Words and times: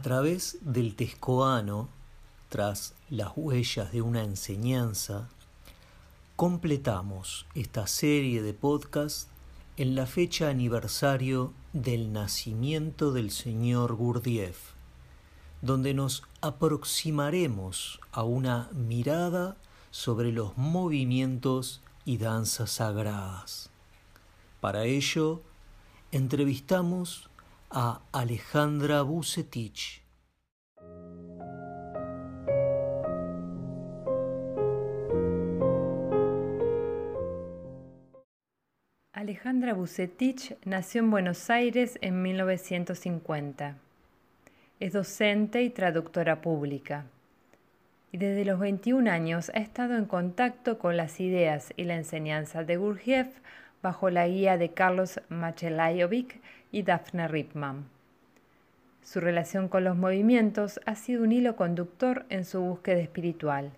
A 0.00 0.02
través 0.02 0.56
del 0.62 0.96
Tescoano, 0.96 1.90
tras 2.48 2.94
las 3.10 3.32
huellas 3.36 3.92
de 3.92 4.00
una 4.00 4.24
enseñanza, 4.24 5.28
completamos 6.36 7.44
esta 7.54 7.86
serie 7.86 8.40
de 8.40 8.54
podcasts 8.54 9.28
en 9.76 9.94
la 9.94 10.06
fecha 10.06 10.48
aniversario 10.48 11.52
del 11.74 12.14
nacimiento 12.14 13.12
del 13.12 13.30
señor 13.30 13.94
Gurdjieff, 13.94 14.70
donde 15.60 15.92
nos 15.92 16.22
aproximaremos 16.40 18.00
a 18.10 18.22
una 18.22 18.70
mirada 18.72 19.58
sobre 19.90 20.32
los 20.32 20.56
movimientos 20.56 21.82
y 22.06 22.16
danzas 22.16 22.70
sagradas. 22.70 23.68
Para 24.62 24.86
ello, 24.86 25.42
entrevistamos 26.10 27.28
a 27.70 28.00
Alejandra 28.10 29.02
Bucetich. 29.02 29.99
Alejandra 39.12 39.74
Bucetich 39.74 40.56
nació 40.64 41.00
en 41.00 41.10
Buenos 41.10 41.50
Aires 41.50 41.98
en 42.00 42.22
1950. 42.22 43.74
Es 44.78 44.92
docente 44.92 45.62
y 45.62 45.70
traductora 45.70 46.40
pública. 46.40 47.06
Y 48.12 48.18
desde 48.18 48.44
los 48.44 48.60
21 48.60 49.10
años 49.10 49.50
ha 49.52 49.58
estado 49.58 49.96
en 49.96 50.04
contacto 50.04 50.78
con 50.78 50.96
las 50.96 51.18
ideas 51.18 51.74
y 51.76 51.84
la 51.84 51.96
enseñanza 51.96 52.62
de 52.62 52.76
Gurdjieff 52.76 53.26
bajo 53.82 54.10
la 54.10 54.28
guía 54.28 54.56
de 54.56 54.74
Carlos 54.74 55.20
Machelajovic 55.28 56.40
y 56.70 56.84
Daphne 56.84 57.26
Ripman. 57.26 57.86
Su 59.02 59.18
relación 59.18 59.66
con 59.68 59.82
los 59.82 59.96
movimientos 59.96 60.78
ha 60.86 60.94
sido 60.94 61.24
un 61.24 61.32
hilo 61.32 61.56
conductor 61.56 62.26
en 62.28 62.44
su 62.44 62.60
búsqueda 62.60 63.00
espiritual. 63.00 63.72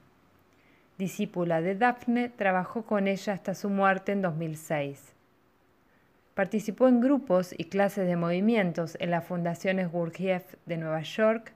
Discípula 0.99 1.63
de 1.63 1.75
Daphne, 1.75 2.29
trabajó 2.29 2.83
con 2.83 3.09
ella 3.09 3.33
hasta 3.33 3.55
su 3.55 3.71
muerte 3.71 4.13
en 4.13 4.21
2006. 4.21 5.15
Participó 6.35 6.89
en 6.89 7.01
grupos 7.01 7.55
y 7.57 7.65
clases 7.65 8.07
de 8.07 8.17
movimientos 8.17 8.97
en 9.01 9.11
las 9.11 9.25
fundaciones 9.25 9.91
Gurdjieff 9.91 10.55
de 10.67 10.77
Nueva 10.77 11.03
York, 11.03 11.53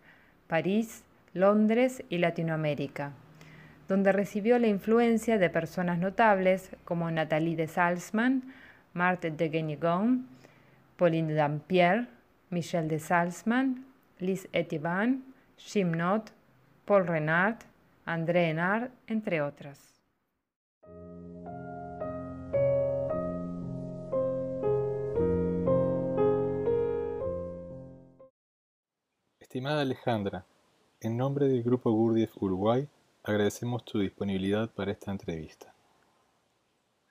París, 0.46 1.04
Londres 1.32 2.02
y 2.08 2.18
Latinoamérica 2.18 3.12
donde 3.88 4.12
recibió 4.12 4.58
la 4.58 4.66
influencia 4.66 5.38
de 5.38 5.50
personas 5.50 5.98
notables 5.98 6.70
como 6.84 7.10
Nathalie 7.10 7.56
de 7.56 7.68
Salzman, 7.68 8.42
Marthe 8.94 9.30
de 9.30 9.48
Guénigon, 9.48 10.26
Pauline 10.96 11.34
Dampierre, 11.34 12.06
Michel 12.50 12.88
de 12.88 12.98
Salzman, 12.98 13.84
Lise 14.18 14.48
Etiban, 14.52 15.22
Jim 15.56 15.92
Knott, 15.92 16.32
Paul 16.84 17.06
Renard, 17.06 17.58
André 18.04 18.50
Henard, 18.50 18.90
entre 19.06 19.42
otras. 19.42 19.95
Estimada 29.56 29.80
Alejandra, 29.80 30.44
en 31.00 31.16
nombre 31.16 31.48
del 31.48 31.62
Grupo 31.62 31.90
Gurdjieff 31.90 32.36
Uruguay, 32.42 32.86
Agradecemos 33.24 33.86
tu 33.86 33.98
disponibilidad 33.98 34.68
para 34.68 34.92
esta 34.92 35.10
entrevista. 35.10 35.72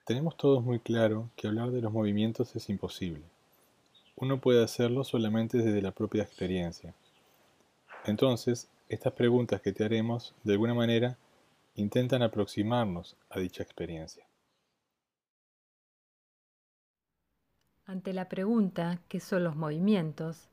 Tenemos 0.04 0.36
todos 0.36 0.62
muy 0.62 0.78
claro 0.78 1.28
que 1.34 1.48
hablar 1.48 1.72
de 1.72 1.80
los 1.80 1.92
movimientos 1.92 2.54
es 2.54 2.70
imposible. 2.70 3.24
Uno 4.14 4.40
puede 4.40 4.62
hacerlo 4.62 5.02
solamente 5.02 5.58
desde 5.58 5.82
la 5.82 5.90
propia 5.90 6.22
experiencia. 6.22 6.94
Entonces, 8.04 8.68
estas 8.88 9.14
preguntas 9.14 9.60
que 9.60 9.72
te 9.72 9.84
haremos, 9.84 10.32
de 10.44 10.52
alguna 10.52 10.74
manera, 10.74 11.18
intentan 11.74 12.22
aproximarnos 12.22 13.16
a 13.28 13.40
dicha 13.40 13.64
experiencia. 13.64 14.24
Ante 17.86 18.12
la 18.12 18.28
pregunta 18.28 19.00
¿qué 19.08 19.18
son 19.18 19.42
los 19.42 19.56
movimientos? 19.56 20.48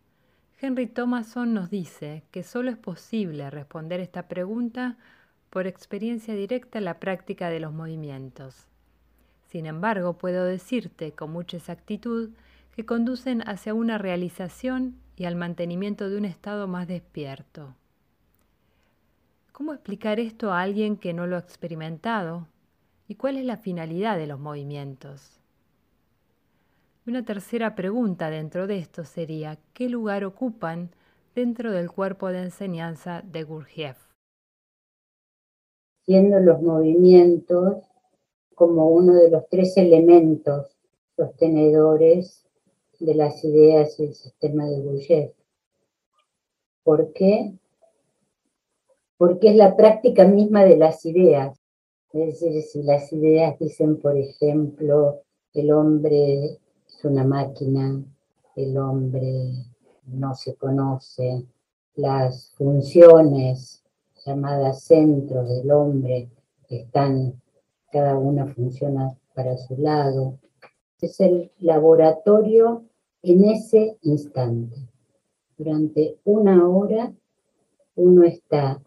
Henry 0.66 0.88
Thomason 0.88 1.53
nos 1.53 1.69
dice 1.69 2.24
que 2.31 2.41
solo 2.41 2.72
es 2.72 2.78
posible 2.78 3.50
responder 3.50 4.00
esta 4.00 4.29
pregunta 4.29 4.96
por 5.50 5.68
experiencia 5.68 6.35
directa 6.35 6.79
la 6.79 7.01
práctica 7.01 7.50
de 7.50 7.59
los 7.59 7.74
movimientos. 7.74 8.69
Sin 9.50 9.66
embargo, 9.66 10.18
puedo 10.18 10.46
decirte 10.46 11.12
con 11.12 11.34
mucha 11.34 11.57
exactitud 11.57 12.29
que 12.73 12.85
conducen 12.85 13.41
hacia 13.46 13.73
una 13.73 13.97
realización 13.97 14.96
y 15.18 15.25
al 15.25 15.35
mantenimiento 15.35 16.09
de 16.09 16.18
un 16.18 16.23
estado 16.23 16.66
más 16.69 16.88
despierto. 16.88 17.75
¿Cómo 19.52 19.73
explicar 19.73 20.22
esto 20.22 20.53
a 20.53 20.62
alguien 20.62 20.96
que 20.96 21.13
no 21.13 21.28
lo 21.28 21.35
ha 21.35 21.40
experimentado? 21.40 22.47
¿Y 23.09 23.16
cuál 23.16 23.35
es 23.35 23.44
la 23.44 23.57
finalidad 23.57 24.18
de 24.18 24.28
los 24.28 24.40
movimientos? 24.40 25.42
Una 27.06 27.25
tercera 27.25 27.75
pregunta 27.75 28.30
dentro 28.30 28.68
de 28.68 28.78
esto 28.78 29.03
sería, 29.03 29.58
¿qué 29.74 29.90
lugar 29.90 30.24
ocupan 30.24 30.91
dentro 31.36 31.72
del 31.72 31.91
cuerpo 31.91 32.30
de 32.30 32.44
enseñanza 32.44 33.22
de 33.25 33.44
Gurdjieff? 33.44 34.14
siendo 36.06 36.40
los 36.40 36.62
movimientos 36.62 37.78
como 38.56 38.90
uno 38.90 39.16
de 39.16 39.30
los 39.30 39.47
tres 39.50 39.78
elementos 39.78 40.78
sostenedores 41.16 42.46
de 43.00 43.16
las 43.16 43.44
ideas 43.44 44.00
y 44.00 44.06
el 44.06 44.14
sistema 44.14 44.66
de 44.66 44.80
Gurdjieff. 44.81 45.31
¿Por 46.84 47.14
qué? 47.14 47.53
Porque 49.18 49.50
es 49.50 49.56
la 49.56 49.75
práctica 49.75 50.25
misma 50.25 50.66
de 50.66 50.78
las 50.78 51.06
ideas. 51.06 51.58
Es 52.12 52.41
decir, 52.41 52.62
si 52.62 52.84
las 52.84 53.12
ideas 53.12 53.58
dicen, 53.59 54.00
por 54.00 54.18
ejemplo, 54.18 55.22
el 55.53 55.72
hombre 55.72 56.59
una 57.06 57.24
máquina, 57.24 58.02
el 58.56 58.78
hombre 58.78 59.66
no 60.06 60.36
se 60.36 60.56
conoce, 60.56 61.46
las 61.96 62.52
funciones 62.58 63.84
llamadas 64.25 64.84
centros 64.84 65.47
del 65.50 65.72
hombre, 65.72 66.30
están, 66.69 67.41
cada 67.91 68.18
una 68.18 68.47
funciona 68.47 69.16
para 69.36 69.58
su 69.58 69.78
lado. 69.78 70.40
Es 71.02 71.19
el 71.19 71.52
laboratorio 71.59 72.84
en 73.22 73.44
ese 73.46 73.97
instante. 74.02 74.78
Durante 75.58 76.18
una 76.24 76.68
hora 76.68 77.14
uno 77.96 78.24
está 78.24 78.81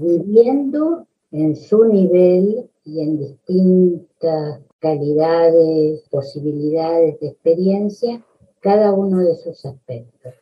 viviendo 0.00 1.06
en 1.30 1.56
su 1.56 1.84
nivel 1.84 2.70
y 2.84 3.00
en 3.00 3.18
distintas 3.18 4.60
calidades, 4.82 6.02
posibilidades 6.10 7.20
de 7.20 7.28
experiencia, 7.28 8.20
cada 8.58 8.92
uno 8.92 9.20
de 9.20 9.32
esos 9.32 9.64
aspectos. 9.64 10.34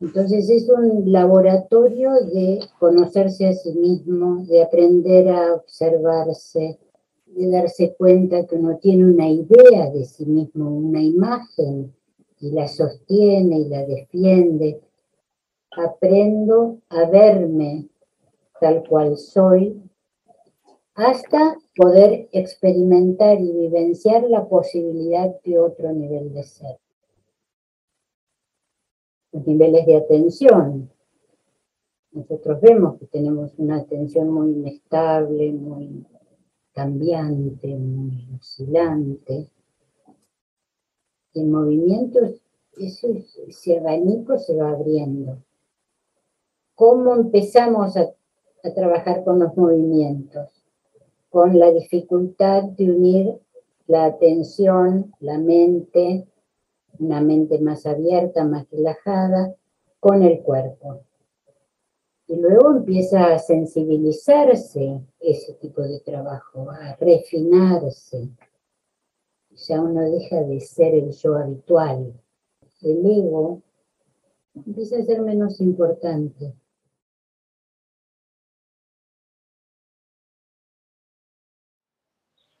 Entonces 0.00 0.48
es 0.48 0.68
un 0.70 1.12
laboratorio 1.12 2.12
de 2.32 2.60
conocerse 2.78 3.46
a 3.46 3.52
sí 3.52 3.72
mismo, 3.74 4.44
de 4.46 4.62
aprender 4.62 5.28
a 5.28 5.54
observarse, 5.54 6.78
de 7.26 7.50
darse 7.50 7.94
cuenta 7.94 8.46
que 8.46 8.56
uno 8.56 8.78
tiene 8.78 9.04
una 9.04 9.28
idea 9.28 9.90
de 9.90 10.04
sí 10.06 10.24
mismo, 10.24 10.74
una 10.74 11.02
imagen, 11.02 11.94
y 12.40 12.50
la 12.52 12.68
sostiene 12.68 13.60
y 13.60 13.68
la 13.68 13.84
defiende. 13.84 14.80
Aprendo 15.76 16.78
a 16.88 17.08
verme 17.08 17.86
tal 18.60 18.82
cual 18.88 19.16
soy 19.16 19.80
hasta 20.94 21.58
poder 21.76 22.28
experimentar 22.32 23.40
y 23.40 23.52
vivenciar 23.52 24.22
la 24.24 24.48
posibilidad 24.48 25.34
de 25.42 25.58
otro 25.58 25.92
nivel 25.92 26.32
de 26.32 26.42
ser 26.44 26.78
los 29.34 29.46
niveles 29.46 29.84
de 29.84 29.96
atención. 29.96 30.90
Nosotros 32.12 32.60
vemos 32.60 32.98
que 32.98 33.06
tenemos 33.06 33.52
una 33.58 33.78
atención 33.78 34.30
muy 34.30 34.52
inestable, 34.52 35.52
muy 35.52 36.06
cambiante, 36.72 37.74
muy 37.76 38.28
oscilante. 38.36 39.50
Y 41.32 41.40
en 41.40 41.50
movimientos, 41.50 42.40
ese 42.76 43.78
abanico 43.78 44.38
se 44.38 44.54
va 44.54 44.70
abriendo. 44.70 45.38
¿Cómo 46.76 47.16
empezamos 47.16 47.96
a, 47.96 48.02
a 48.62 48.72
trabajar 48.72 49.24
con 49.24 49.40
los 49.40 49.56
movimientos? 49.56 50.63
Con 51.34 51.58
la 51.58 51.72
dificultad 51.72 52.62
de 52.62 52.92
unir 52.92 53.34
la 53.88 54.04
atención, 54.04 55.12
la 55.18 55.36
mente, 55.36 56.28
una 57.00 57.20
mente 57.20 57.58
más 57.58 57.86
abierta, 57.86 58.44
más 58.44 58.70
relajada, 58.70 59.52
con 59.98 60.22
el 60.22 60.42
cuerpo. 60.42 61.00
Y 62.28 62.36
luego 62.36 62.70
empieza 62.70 63.34
a 63.34 63.40
sensibilizarse 63.40 65.00
ese 65.18 65.54
tipo 65.54 65.82
de 65.82 65.98
trabajo, 65.98 66.70
a 66.70 66.94
refinarse. 67.00 68.28
Ya 69.66 69.80
uno 69.80 70.02
deja 70.02 70.40
de 70.40 70.60
ser 70.60 70.94
el 70.94 71.10
yo 71.10 71.34
habitual. 71.34 72.14
El 72.80 73.04
ego 73.04 73.60
empieza 74.54 74.98
a 74.98 75.02
ser 75.02 75.20
menos 75.20 75.60
importante. 75.60 76.54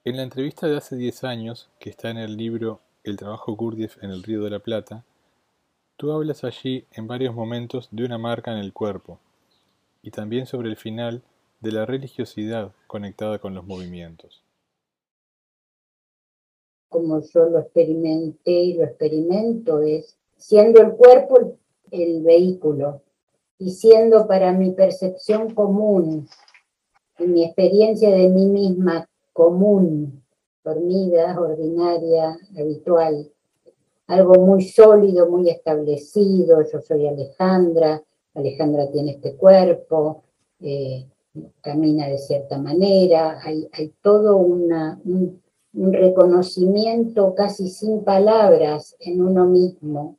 En 0.06 0.18
la 0.18 0.22
entrevista 0.22 0.66
de 0.66 0.76
hace 0.76 0.96
10 0.96 1.24
años, 1.24 1.70
que 1.78 1.88
está 1.88 2.10
en 2.10 2.18
el 2.18 2.36
libro 2.36 2.80
El 3.04 3.16
trabajo 3.16 3.56
Gurdjieff 3.56 3.96
en 4.02 4.10
el 4.10 4.22
Río 4.22 4.44
de 4.44 4.50
la 4.50 4.58
Plata, 4.58 5.02
tú 5.96 6.12
hablas 6.12 6.44
allí 6.44 6.84
en 6.92 7.06
varios 7.06 7.34
momentos 7.34 7.88
de 7.90 8.04
una 8.04 8.18
marca 8.18 8.52
en 8.52 8.58
el 8.58 8.74
cuerpo, 8.74 9.18
y 10.02 10.10
también 10.10 10.44
sobre 10.44 10.68
el 10.68 10.76
final 10.76 11.22
de 11.60 11.72
la 11.72 11.86
religiosidad 11.86 12.72
conectada 12.86 13.38
con 13.38 13.54
los 13.54 13.64
movimientos. 13.64 14.44
Como 16.90 17.22
yo 17.22 17.48
lo 17.48 17.60
experimenté 17.60 18.52
y 18.52 18.74
lo 18.74 18.84
experimento 18.84 19.80
es 19.80 20.18
siendo 20.36 20.82
el 20.82 20.92
cuerpo 20.96 21.56
el 21.90 22.22
vehículo 22.22 23.00
y 23.58 23.70
siendo 23.70 24.26
para 24.26 24.52
mi 24.52 24.70
percepción 24.72 25.54
común 25.54 26.28
y 27.18 27.24
mi 27.24 27.46
experiencia 27.46 28.10
de 28.10 28.28
mí 28.28 28.44
misma 28.44 29.08
común, 29.34 30.22
dormida, 30.64 31.38
ordinaria, 31.38 32.38
habitual, 32.56 33.30
algo 34.06 34.34
muy 34.34 34.62
sólido, 34.62 35.28
muy 35.28 35.50
establecido, 35.50 36.62
yo 36.72 36.80
soy 36.80 37.06
Alejandra, 37.06 38.02
Alejandra 38.34 38.90
tiene 38.90 39.12
este 39.12 39.34
cuerpo, 39.34 40.22
eh, 40.60 41.06
camina 41.60 42.06
de 42.06 42.18
cierta 42.18 42.58
manera, 42.58 43.40
hay, 43.42 43.68
todo 44.00 44.36
un, 44.36 45.42
reconocimiento 45.72 47.34
casi 47.34 47.68
sin 47.68 48.04
palabras 48.04 48.96
en 49.00 49.20
uno 49.20 49.46
mismo 49.46 50.18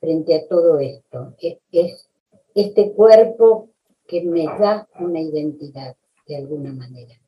frente 0.00 0.34
a 0.34 0.48
todo 0.48 0.78
esto. 0.78 1.34
es 1.70 2.08
este 2.54 2.92
cuerpo 2.92 3.68
que 4.06 4.22
me 4.22 4.46
da 4.46 4.88
una 4.98 5.20
identidad 5.20 5.94
de 6.26 6.36
alguna 6.36 6.72
manera 6.72 7.20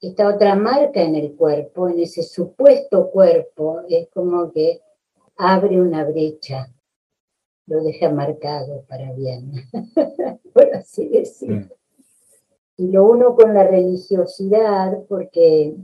esta 0.00 0.28
otra 0.28 0.54
marca 0.54 1.02
en 1.02 1.16
el 1.16 1.34
cuerpo, 1.34 1.88
en 1.88 1.98
ese 2.00 2.22
supuesto 2.22 3.10
cuerpo, 3.10 3.80
es 3.88 4.08
como 4.08 4.52
que 4.52 4.80
abre 5.36 5.80
una 5.80 6.04
brecha, 6.04 6.72
lo 7.66 7.82
deja 7.82 8.10
marcado 8.10 8.84
para 8.88 9.12
bien, 9.12 9.52
por 10.54 10.74
así 10.74 11.08
decirlo. 11.08 11.66
Mm. 11.66 11.78
Y 12.80 12.86
lo 12.92 13.10
uno 13.10 13.34
con 13.34 13.54
la 13.54 13.64
religiosidad, 13.64 15.02
porque 15.08 15.74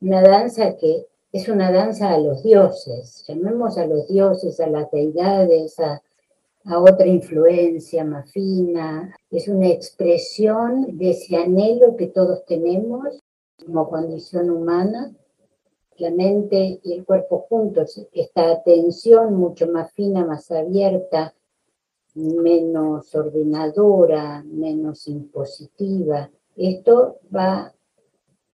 una 0.00 0.22
danza 0.22 0.76
que 0.76 1.08
es 1.32 1.48
una 1.48 1.72
danza 1.72 2.12
a 2.12 2.18
los 2.18 2.44
dioses, 2.44 3.24
llamemos 3.26 3.76
a 3.76 3.86
los 3.86 4.06
dioses, 4.06 4.60
a 4.60 4.68
las 4.68 4.88
deidades, 4.92 5.80
a, 5.80 6.00
a 6.68 6.78
otra 6.78 7.06
influencia 7.06 8.04
más 8.04 8.30
fina. 8.30 9.16
Es 9.30 9.48
una 9.48 9.68
expresión 9.68 10.98
de 10.98 11.10
ese 11.10 11.36
anhelo 11.36 11.96
que 11.96 12.08
todos 12.08 12.44
tenemos 12.44 13.18
como 13.64 13.88
condición 13.88 14.50
humana, 14.50 15.12
la 15.96 16.10
mente 16.10 16.80
y 16.84 16.92
el 16.92 17.04
cuerpo 17.04 17.46
juntos, 17.48 18.06
esta 18.12 18.52
atención 18.52 19.34
mucho 19.34 19.66
más 19.66 19.92
fina, 19.92 20.24
más 20.24 20.50
abierta, 20.50 21.34
menos 22.14 23.14
ordenadora, 23.14 24.44
menos 24.44 25.08
impositiva. 25.08 26.30
Esto 26.54 27.18
va 27.34 27.74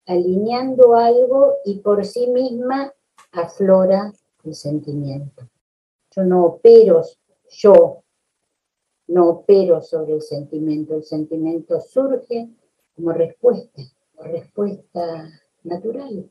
alineando 0.07 0.95
algo 0.95 1.57
y 1.65 1.81
por 1.81 2.05
sí 2.05 2.29
misma 2.29 2.93
aflora 3.33 4.13
el 4.45 4.55
sentimiento. 4.55 5.49
Yo 6.15 6.25
no 6.25 6.45
opero 6.45 7.03
yo 7.55 8.04
no 9.06 9.29
opero 9.29 9.81
sobre 9.81 10.15
el 10.15 10.23
sentimiento, 10.23 10.95
el 10.95 11.05
sentimiento 11.05 11.81
surge 11.81 12.49
como 12.95 13.12
respuesta, 13.12 13.83
como 14.15 14.31
respuesta 14.31 15.29
natural. 15.62 16.31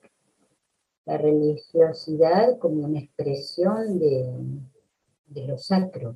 La 1.05 1.17
religiosidad 1.17 2.57
como 2.59 2.85
una 2.85 2.99
expresión 2.99 3.99
de, 3.99 4.33
de 5.27 5.47
lo 5.47 5.57
sacro. 5.57 6.15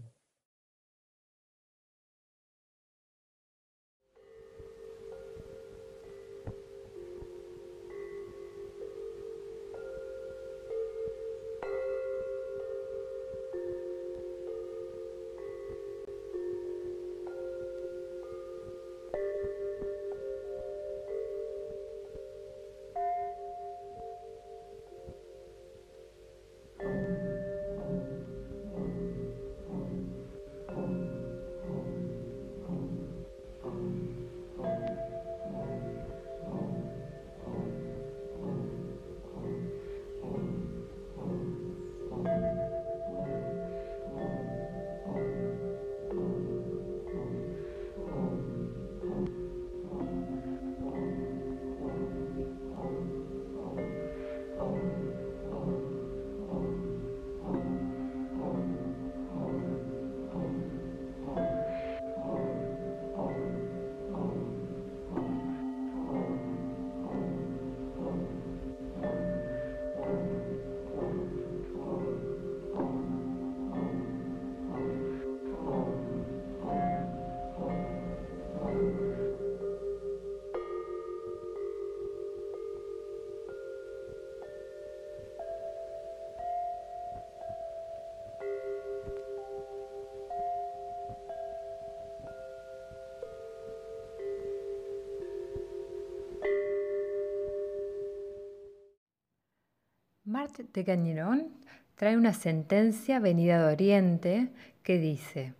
De 100.57 100.83
Gagnon 100.83 101.49
trae 101.95 102.18
una 102.18 102.33
sentencia 102.33 103.19
venida 103.19 103.59
de 103.59 103.73
Oriente 103.73 104.49
que 104.81 104.97
dice, 104.97 105.54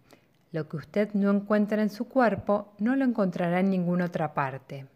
lo 0.52 0.68
que 0.68 0.78
usted 0.78 1.14
no 1.14 1.30
encuentra 1.30 1.84
en 1.84 1.92
su 1.92 2.08
cuerpo 2.08 2.74
no 2.80 2.96
lo 2.96 3.06
encontrará 3.06 3.60
en 3.60 3.70
ninguna 3.70 4.06
otra 4.06 4.34
parte. 4.34 4.88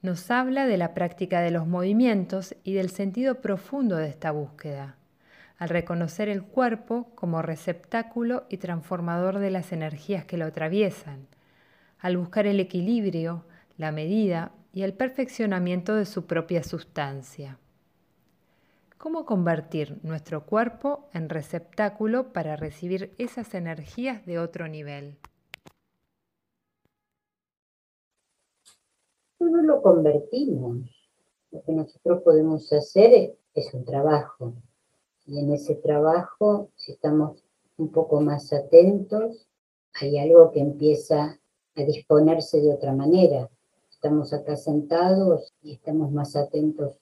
Nos 0.00 0.30
habla 0.30 0.66
de 0.66 0.78
la 0.78 0.94
práctica 0.94 1.42
de 1.42 1.50
los 1.50 1.66
movimientos 1.66 2.54
y 2.64 2.72
del 2.72 2.88
sentido 2.88 3.42
profundo 3.42 3.96
de 3.96 4.08
esta 4.08 4.30
búsqueda, 4.30 4.96
al 5.58 5.68
reconocer 5.68 6.30
el 6.30 6.42
cuerpo 6.42 7.10
como 7.14 7.42
receptáculo 7.42 8.46
y 8.48 8.56
transformador 8.56 9.40
de 9.40 9.50
las 9.50 9.72
energías 9.72 10.24
que 10.24 10.38
lo 10.38 10.46
atraviesan, 10.46 11.26
al 11.98 12.16
buscar 12.16 12.46
el 12.46 12.60
equilibrio, 12.60 13.44
la 13.76 13.92
medida 13.92 14.52
y 14.72 14.82
el 14.82 14.94
perfeccionamiento 14.94 15.94
de 15.94 16.06
su 16.06 16.24
propia 16.26 16.62
sustancia. 16.62 17.58
¿Cómo 18.98 19.26
convertir 19.26 20.00
nuestro 20.02 20.46
cuerpo 20.46 21.10
en 21.12 21.28
receptáculo 21.28 22.32
para 22.32 22.56
recibir 22.56 23.14
esas 23.18 23.54
energías 23.54 24.24
de 24.24 24.38
otro 24.38 24.68
nivel? 24.68 25.18
No 29.38 29.62
lo 29.62 29.82
convertimos. 29.82 30.88
Lo 31.50 31.62
que 31.62 31.72
nosotros 31.72 32.22
podemos 32.22 32.72
hacer 32.72 33.36
es 33.54 33.74
un 33.74 33.84
trabajo. 33.84 34.54
Y 35.26 35.40
en 35.40 35.52
ese 35.52 35.74
trabajo, 35.74 36.70
si 36.74 36.92
estamos 36.92 37.44
un 37.76 37.92
poco 37.92 38.22
más 38.22 38.50
atentos, 38.54 39.46
hay 40.00 40.18
algo 40.18 40.50
que 40.52 40.60
empieza 40.60 41.38
a 41.74 41.82
disponerse 41.82 42.62
de 42.62 42.72
otra 42.72 42.94
manera. 42.94 43.50
Estamos 43.90 44.32
acá 44.32 44.56
sentados 44.56 45.52
y 45.62 45.74
estamos 45.74 46.10
más 46.12 46.34
atentos 46.34 46.98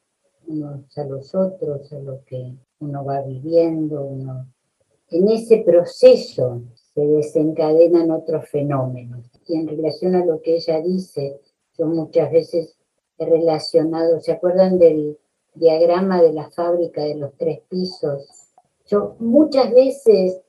unos 0.46 0.96
a 0.96 1.04
los 1.04 1.34
otros, 1.34 1.92
a 1.92 1.98
lo 1.98 2.24
que 2.24 2.54
uno 2.80 3.04
va 3.04 3.22
viviendo, 3.22 4.02
uno 4.02 4.46
en 5.10 5.28
ese 5.28 5.58
proceso 5.58 6.62
se 6.94 7.00
desencadenan 7.00 8.10
otros 8.10 8.48
fenómenos. 8.48 9.30
Y 9.46 9.56
en 9.56 9.68
relación 9.68 10.14
a 10.14 10.24
lo 10.24 10.40
que 10.40 10.56
ella 10.56 10.80
dice, 10.80 11.40
yo 11.78 11.86
muchas 11.86 12.32
veces 12.32 12.76
he 13.18 13.26
relacionado, 13.26 14.20
¿se 14.20 14.32
acuerdan 14.32 14.78
del 14.78 15.18
diagrama 15.54 16.20
de 16.22 16.32
la 16.32 16.50
fábrica 16.50 17.02
de 17.02 17.16
los 17.16 17.32
tres 17.36 17.60
pisos? 17.68 18.26
Yo 18.86 19.16
muchas 19.18 19.72
veces, 19.72 20.40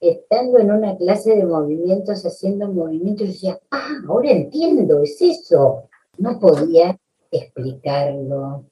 estando 0.00 0.58
en 0.58 0.70
una 0.70 0.96
clase 0.96 1.36
de 1.36 1.44
movimientos, 1.44 2.24
haciendo 2.24 2.68
movimientos, 2.68 3.28
decía, 3.28 3.60
ah, 3.70 3.96
ahora 4.08 4.30
entiendo, 4.30 5.02
es 5.02 5.20
eso. 5.20 5.88
No 6.18 6.38
podía 6.38 6.98
explicarlo, 7.30 8.64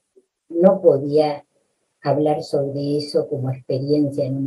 no 0.61 0.81
podía 0.81 1.45
hablar 2.02 2.43
sobre 2.43 2.99
eso 2.99 3.29
como 3.29 3.50
experiencia 3.50 4.25
en, 4.25 4.47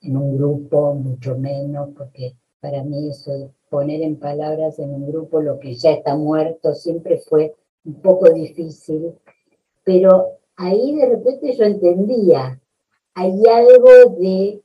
en 0.00 0.16
un 0.16 0.36
grupo, 0.36 0.94
mucho 0.94 1.36
menos, 1.36 1.90
porque 1.96 2.34
para 2.60 2.82
mí 2.84 3.08
eso 3.08 3.32
de 3.32 3.50
poner 3.70 4.02
en 4.02 4.16
palabras 4.16 4.78
en 4.78 4.90
un 4.90 5.10
grupo 5.10 5.40
lo 5.40 5.58
que 5.58 5.74
ya 5.74 5.92
está 5.92 6.14
muerto 6.14 6.74
siempre 6.74 7.18
fue 7.18 7.54
un 7.84 7.94
poco 7.94 8.30
difícil, 8.30 9.14
pero 9.84 10.38
ahí 10.56 10.94
de 10.94 11.06
repente 11.06 11.54
yo 11.56 11.64
entendía, 11.64 12.60
hay 13.14 13.42
algo 13.46 14.16
de 14.18 14.60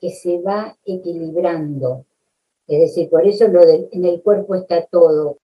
que 0.00 0.10
se 0.10 0.40
va 0.40 0.76
equilibrando, 0.84 2.04
es 2.66 2.80
decir, 2.80 3.10
por 3.10 3.26
eso 3.26 3.48
lo 3.48 3.62
en 3.62 4.04
el 4.04 4.22
cuerpo 4.22 4.54
está 4.54 4.86
todo, 4.86 5.38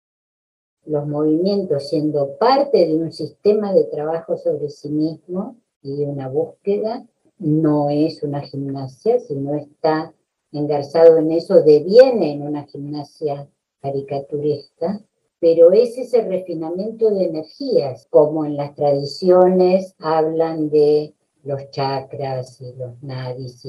los 0.86 1.06
movimientos 1.06 1.88
siendo 1.88 2.36
parte 2.38 2.86
de 2.86 2.94
un 2.96 3.12
sistema 3.12 3.72
de 3.72 3.84
trabajo 3.84 4.36
sobre 4.36 4.70
sí 4.70 4.88
mismo 4.88 5.56
y 5.82 6.02
una 6.04 6.28
búsqueda, 6.28 7.06
no 7.38 7.90
es 7.90 8.22
una 8.22 8.40
gimnasia, 8.40 9.20
sino 9.20 9.54
está 9.54 10.12
engarzado 10.52 11.18
en 11.18 11.32
eso, 11.32 11.62
deviene 11.62 12.32
en 12.32 12.42
una 12.42 12.64
gimnasia 12.64 13.48
caricaturesca, 13.80 15.00
pero 15.40 15.72
es 15.72 15.96
ese 15.98 16.22
refinamiento 16.22 17.10
de 17.10 17.26
energías, 17.26 18.06
como 18.10 18.44
en 18.44 18.56
las 18.56 18.74
tradiciones 18.74 19.94
hablan 19.98 20.68
de 20.70 21.14
los 21.44 21.70
chakras 21.70 22.60
y 22.60 22.72
los 22.72 23.00
nadis 23.02 23.64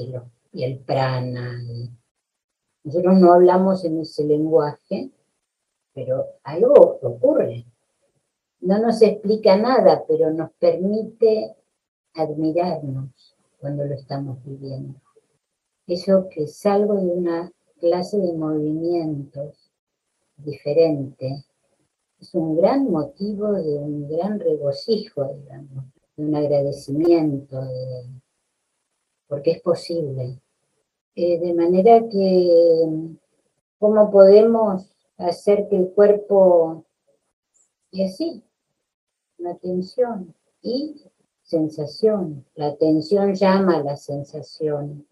y 0.52 0.64
el 0.64 0.78
prana. 0.80 1.62
Nosotros 2.82 3.20
no 3.20 3.32
hablamos 3.32 3.84
en 3.84 4.00
ese 4.00 4.24
lenguaje, 4.24 5.10
pero 5.94 6.26
algo 6.44 6.98
ocurre. 7.02 7.66
No 8.60 8.78
nos 8.78 9.00
explica 9.02 9.56
nada, 9.56 10.04
pero 10.06 10.32
nos 10.32 10.50
permite 10.52 11.56
admirarnos 12.14 13.36
cuando 13.58 13.84
lo 13.84 13.94
estamos 13.94 14.38
viviendo. 14.44 15.00
Eso 15.86 16.28
que 16.28 16.46
salgo 16.46 16.94
de 16.94 17.06
una 17.06 17.52
clase 17.80 18.18
de 18.18 18.32
movimientos 18.32 19.70
diferente 20.36 21.44
es 22.20 22.34
un 22.34 22.56
gran 22.56 22.90
motivo 22.90 23.52
de 23.52 23.78
un 23.78 24.08
gran 24.08 24.38
regocijo, 24.38 25.24
digamos, 25.24 25.84
de 26.16 26.24
un 26.24 26.36
agradecimiento, 26.36 27.60
porque 29.26 29.52
es 29.52 29.62
posible. 29.62 30.38
Eh, 31.14 31.38
de 31.38 31.54
manera 31.54 32.06
que, 32.08 33.16
¿cómo 33.78 34.10
podemos 34.10 34.84
hacer 35.20 35.68
que 35.68 35.76
el 35.76 35.90
cuerpo, 35.90 36.84
y 37.90 38.04
así, 38.04 38.42
una 39.38 39.56
tensión 39.56 40.34
y 40.62 41.02
sensación. 41.42 42.44
La 42.54 42.68
atención 42.68 43.34
llama 43.34 43.76
a 43.76 43.82
la 43.82 43.96
sensación. 43.96 45.06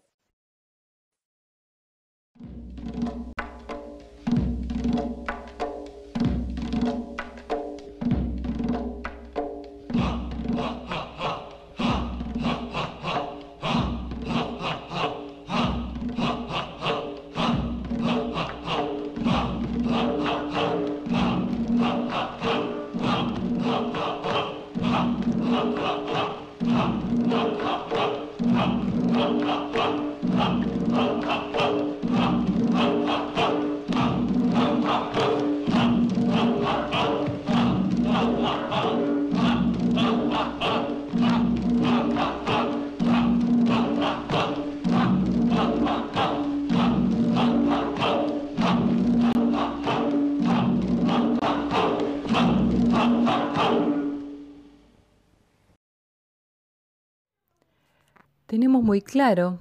Muy 58.89 59.03
claro 59.03 59.59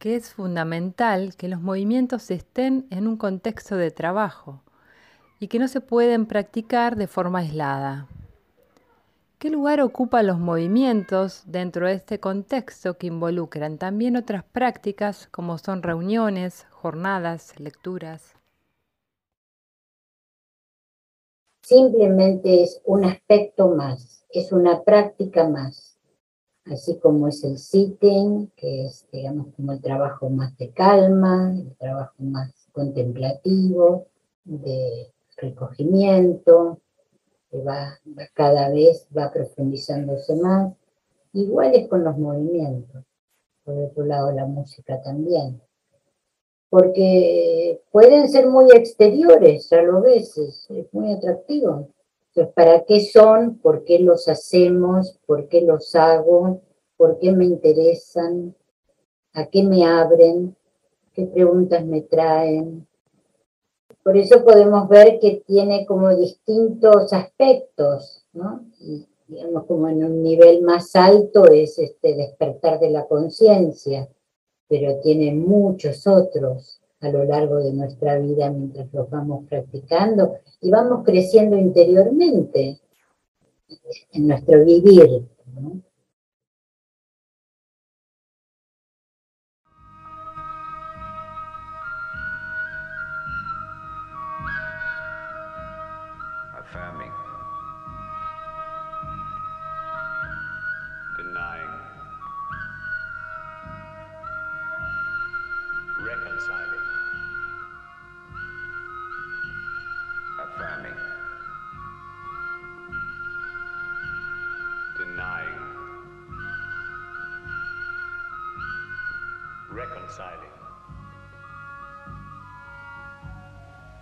que 0.00 0.16
es 0.16 0.34
fundamental 0.34 1.36
que 1.36 1.46
los 1.46 1.60
movimientos 1.60 2.28
estén 2.32 2.88
en 2.90 3.06
un 3.06 3.16
contexto 3.16 3.76
de 3.76 3.92
trabajo 3.92 4.64
y 5.38 5.46
que 5.46 5.60
no 5.60 5.68
se 5.68 5.80
pueden 5.80 6.26
practicar 6.26 6.96
de 6.96 7.06
forma 7.06 7.38
aislada. 7.38 8.08
¿Qué 9.38 9.48
lugar 9.48 9.80
ocupan 9.80 10.26
los 10.26 10.40
movimientos 10.40 11.44
dentro 11.46 11.86
de 11.86 11.92
este 11.92 12.18
contexto 12.18 12.98
que 12.98 13.06
involucran 13.06 13.78
también 13.78 14.16
otras 14.16 14.42
prácticas 14.42 15.28
como 15.28 15.56
son 15.58 15.84
reuniones, 15.84 16.66
jornadas, 16.72 17.60
lecturas? 17.60 18.34
Simplemente 21.62 22.64
es 22.64 22.80
un 22.84 23.04
aspecto 23.04 23.68
más, 23.68 24.24
es 24.30 24.50
una 24.50 24.82
práctica 24.82 25.48
más 25.48 25.87
así 26.70 26.98
como 26.98 27.28
es 27.28 27.42
el 27.44 27.58
sitting, 27.58 28.50
que 28.56 28.86
es, 28.86 29.06
digamos, 29.12 29.48
como 29.56 29.72
el 29.72 29.80
trabajo 29.80 30.28
más 30.30 30.56
de 30.58 30.70
calma, 30.70 31.54
el 31.56 31.74
trabajo 31.76 32.14
más 32.18 32.68
contemplativo, 32.72 34.06
de 34.44 35.10
recogimiento, 35.36 36.78
que 37.50 37.62
va, 37.62 37.98
cada 38.34 38.70
vez 38.70 39.06
va 39.16 39.30
profundizándose 39.30 40.36
más. 40.36 40.72
Igual 41.32 41.74
es 41.74 41.88
con 41.88 42.04
los 42.04 42.16
movimientos, 42.16 43.04
por 43.64 43.76
otro 43.78 44.04
lado 44.04 44.32
la 44.32 44.46
música 44.46 45.00
también. 45.02 45.60
Porque 46.70 47.80
pueden 47.90 48.28
ser 48.28 48.46
muy 48.48 48.70
exteriores, 48.72 49.70
ya 49.70 49.82
lo 49.82 50.02
ves, 50.02 50.36
es 50.36 50.68
muy 50.92 51.12
atractivo. 51.12 51.88
¿Para 52.46 52.84
qué 52.84 53.00
son? 53.00 53.58
¿Por 53.58 53.84
qué 53.84 53.98
los 53.98 54.28
hacemos? 54.28 55.18
¿Por 55.26 55.48
qué 55.48 55.62
los 55.62 55.94
hago? 55.94 56.60
¿Por 56.96 57.18
qué 57.18 57.32
me 57.32 57.44
interesan? 57.44 58.54
¿A 59.32 59.46
qué 59.46 59.62
me 59.62 59.84
abren? 59.84 60.56
¿Qué 61.12 61.26
preguntas 61.26 61.84
me 61.84 62.02
traen? 62.02 62.86
Por 64.02 64.16
eso 64.16 64.44
podemos 64.44 64.88
ver 64.88 65.18
que 65.18 65.42
tiene 65.46 65.84
como 65.84 66.14
distintos 66.14 67.12
aspectos, 67.12 68.24
¿no? 68.32 68.64
Y, 68.80 69.06
digamos, 69.26 69.64
como 69.64 69.88
en 69.88 70.04
un 70.04 70.22
nivel 70.22 70.62
más 70.62 70.94
alto 70.96 71.46
es 71.46 71.78
este 71.78 72.14
despertar 72.14 72.80
de 72.80 72.90
la 72.90 73.06
conciencia, 73.06 74.08
pero 74.68 75.00
tiene 75.00 75.34
muchos 75.34 76.06
otros 76.06 76.80
a 77.00 77.08
lo 77.10 77.24
largo 77.24 77.56
de 77.58 77.72
nuestra 77.72 78.18
vida 78.18 78.50
mientras 78.50 78.92
los 78.92 79.08
vamos 79.10 79.46
practicando 79.48 80.38
y 80.60 80.70
vamos 80.70 81.04
creciendo 81.04 81.56
interiormente 81.56 82.80
en 84.12 84.26
nuestro 84.26 84.64
vivir. 84.64 85.28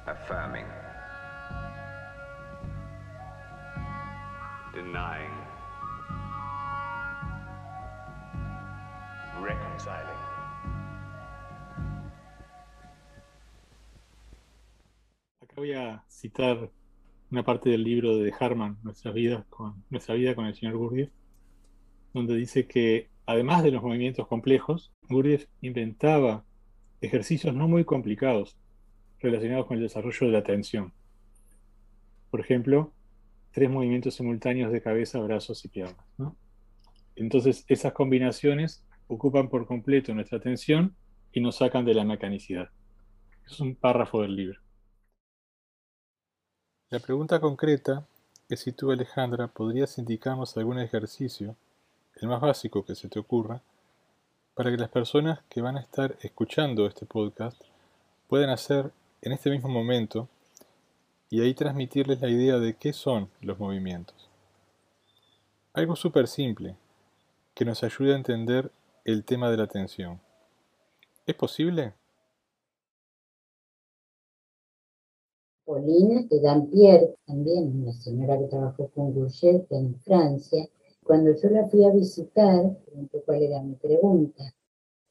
Affirming, 0.06 0.66
denying, 4.72 5.32
reconciling. 9.42 10.20
Acá 15.42 15.54
voy 15.56 15.72
a 15.72 16.04
citar 16.08 16.70
una 17.32 17.42
parte 17.42 17.70
del 17.70 17.82
libro 17.82 18.16
de 18.18 18.32
Harman, 18.38 18.78
Nuestra 18.84 19.10
vida 19.10 19.44
con, 19.50 19.82
Nuestra 19.90 20.14
vida 20.14 20.36
con 20.36 20.46
el 20.46 20.54
señor 20.54 20.76
Gurdjieff, 20.76 21.10
donde 22.14 22.36
dice 22.36 22.68
que 22.68 23.10
además 23.26 23.64
de 23.64 23.72
los 23.72 23.82
movimientos 23.82 24.28
complejos, 24.28 24.92
Gurdjieff 25.08 25.46
inventaba 25.62 26.44
ejercicios 27.00 27.56
no 27.56 27.66
muy 27.66 27.84
complicados 27.84 28.56
relacionados 29.26 29.66
con 29.66 29.76
el 29.76 29.82
desarrollo 29.82 30.26
de 30.26 30.32
la 30.32 30.38
atención. 30.38 30.92
Por 32.30 32.40
ejemplo, 32.40 32.92
tres 33.52 33.70
movimientos 33.70 34.14
simultáneos 34.14 34.72
de 34.72 34.80
cabeza, 34.82 35.18
brazos 35.20 35.64
y 35.64 35.68
piernas. 35.68 35.96
Entonces, 37.16 37.64
esas 37.68 37.92
combinaciones 37.92 38.84
ocupan 39.08 39.48
por 39.48 39.66
completo 39.66 40.14
nuestra 40.14 40.38
atención 40.38 40.94
y 41.32 41.40
nos 41.40 41.56
sacan 41.56 41.84
de 41.84 41.94
la 41.94 42.04
mecanicidad. 42.04 42.68
Es 43.46 43.60
un 43.60 43.74
párrafo 43.74 44.22
del 44.22 44.36
libro. 44.36 44.60
La 46.90 47.00
pregunta 47.00 47.40
concreta 47.40 48.06
es 48.48 48.60
si 48.60 48.72
tú, 48.72 48.92
Alejandra, 48.92 49.48
podrías 49.48 49.98
indicarnos 49.98 50.56
algún 50.56 50.78
ejercicio, 50.78 51.56
el 52.16 52.28
más 52.28 52.40
básico 52.40 52.84
que 52.84 52.94
se 52.94 53.08
te 53.08 53.18
ocurra, 53.18 53.60
para 54.54 54.70
que 54.70 54.76
las 54.76 54.88
personas 54.88 55.40
que 55.48 55.60
van 55.60 55.76
a 55.76 55.80
estar 55.80 56.16
escuchando 56.22 56.86
este 56.86 57.06
podcast 57.06 57.60
puedan 58.28 58.50
hacer 58.50 58.90
en 59.22 59.32
este 59.32 59.50
mismo 59.50 59.68
momento 59.68 60.28
y 61.30 61.40
ahí 61.40 61.54
transmitirles 61.54 62.20
la 62.20 62.28
idea 62.28 62.58
de 62.58 62.74
qué 62.74 62.92
son 62.92 63.28
los 63.40 63.58
movimientos. 63.58 64.30
Algo 65.72 65.96
súper 65.96 66.28
simple 66.28 66.76
que 67.54 67.64
nos 67.64 67.82
ayude 67.82 68.12
a 68.12 68.16
entender 68.16 68.70
el 69.04 69.24
tema 69.24 69.50
de 69.50 69.56
la 69.56 69.64
atención. 69.64 70.20
¿Es 71.26 71.34
posible? 71.34 71.94
Pauline 75.64 76.26
de 76.28 76.40
Dampierre, 76.40 77.16
también 77.26 77.82
una 77.82 77.92
señora 77.92 78.38
que 78.38 78.46
trabajó 78.46 78.88
con 78.88 79.12
Gouget 79.12 79.66
en 79.72 79.98
Francia, 80.00 80.68
cuando 81.02 81.32
yo 81.40 81.50
la 81.50 81.66
fui 81.68 81.84
a 81.84 81.90
visitar, 81.90 82.76
pregunté 82.84 83.22
cuál 83.24 83.42
era 83.42 83.62
mi 83.62 83.74
pregunta. 83.74 84.44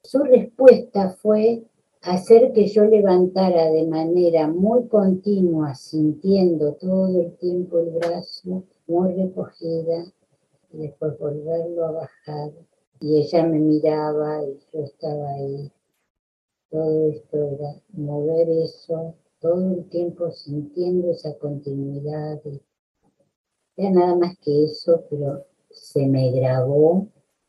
Su 0.03 0.19
respuesta 0.19 1.09
fue 1.21 1.63
hacer 2.05 2.53
que 2.53 2.67
yo 2.67 2.85
levantara 2.85 3.71
de 3.71 3.87
manera 3.87 4.47
muy 4.47 4.87
continua, 4.87 5.73
sintiendo 5.73 6.73
todo 6.73 7.19
el 7.19 7.35
tiempo 7.37 7.79
el 7.79 7.89
brazo 7.89 8.63
muy 8.87 9.13
recogida, 9.13 10.05
y 10.71 10.77
después 10.77 11.17
volverlo 11.17 11.85
a 11.85 11.91
bajar. 11.91 12.51
Y 12.99 13.17
ella 13.17 13.45
me 13.45 13.59
miraba 13.59 14.43
y 14.43 14.57
yo 14.71 14.83
estaba 14.83 15.29
ahí. 15.31 15.71
Todo 16.69 17.09
esto 17.09 17.37
era 17.37 17.75
mover 17.93 18.49
eso 18.49 19.15
todo 19.39 19.75
el 19.75 19.89
tiempo 19.89 20.31
sintiendo 20.31 21.11
esa 21.11 21.37
continuidad. 21.37 22.39
Era 23.77 23.91
nada 23.91 24.15
más 24.15 24.37
que 24.39 24.63
eso, 24.63 25.03
pero 25.09 25.45
se 25.69 26.07
me 26.07 26.31
grabó. 26.31 27.07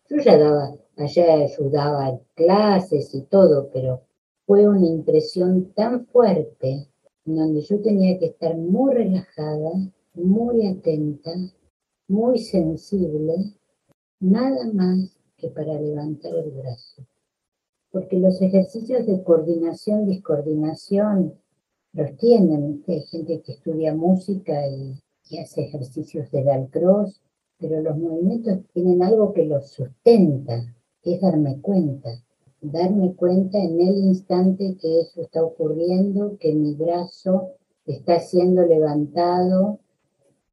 Yo 0.08 0.16
ya 0.18 0.38
daba, 0.38 0.76
allá 0.96 1.34
ayudaba 1.34 2.08
en 2.10 2.20
clases 2.34 3.14
y 3.14 3.22
todo, 3.22 3.70
pero 3.72 4.05
fue 4.46 4.68
una 4.68 4.86
impresión 4.86 5.72
tan 5.74 6.06
fuerte 6.06 6.88
donde 7.24 7.60
yo 7.62 7.80
tenía 7.82 8.18
que 8.18 8.26
estar 8.26 8.56
muy 8.56 8.94
relajada, 8.94 9.72
muy 10.14 10.66
atenta, 10.66 11.32
muy 12.08 12.38
sensible, 12.38 13.34
nada 14.20 14.72
más 14.72 15.18
que 15.36 15.48
para 15.48 15.80
levantar 15.80 16.34
el 16.34 16.52
brazo. 16.52 17.02
Porque 17.90 18.18
los 18.18 18.40
ejercicios 18.40 19.06
de 19.06 19.22
coordinación, 19.22 20.06
discoordinación, 20.06 21.34
los 21.92 22.16
tienen. 22.18 22.84
Hay 22.86 23.00
gente 23.02 23.42
que 23.42 23.52
estudia 23.52 23.94
música 23.94 24.54
y, 24.68 25.00
hace 25.38 25.62
ejercicios 25.62 26.30
de 26.30 26.44
Dalcross, 26.44 27.20
pero 27.58 27.80
los 27.80 27.98
movimientos 27.98 28.60
tienen 28.72 29.02
algo 29.02 29.32
que 29.32 29.44
los 29.44 29.70
sustenta, 29.70 30.72
que 31.02 31.14
es 31.14 31.20
darme 31.20 31.60
cuenta. 31.60 32.10
Darme 32.72 33.14
cuenta 33.14 33.58
en 33.58 33.80
el 33.80 33.96
instante 33.98 34.76
que 34.80 35.00
eso 35.00 35.22
está 35.22 35.42
ocurriendo, 35.42 36.36
que 36.38 36.54
mi 36.54 36.74
brazo 36.74 37.52
está 37.86 38.20
siendo 38.20 38.62
levantado 38.62 39.78